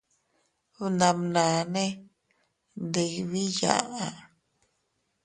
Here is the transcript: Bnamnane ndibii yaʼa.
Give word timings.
Bnamnane 0.77 1.85
ndibii 2.83 3.53
yaʼa. 3.59 4.05